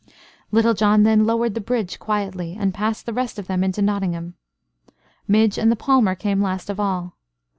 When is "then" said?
1.03-1.27